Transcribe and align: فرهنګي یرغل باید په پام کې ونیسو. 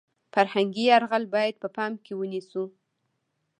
فرهنګي 0.33 0.83
یرغل 0.91 1.23
باید 1.35 1.55
په 1.61 1.67
پام 1.75 1.93
کې 2.03 2.13
ونیسو. 2.15 2.63